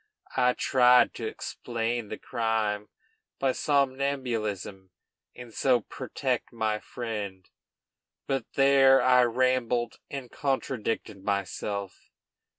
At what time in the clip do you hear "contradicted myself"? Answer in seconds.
10.31-12.09